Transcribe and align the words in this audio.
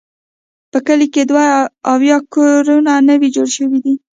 په 0.71 0.77
کلي 0.87 1.07
کې 1.13 1.21
دوه 1.29 1.45
اویا 1.93 2.17
کورونه 2.33 2.93
نوي 3.09 3.29
جوړ 3.35 3.47
شوي 3.57 3.79
دي. 3.85 3.93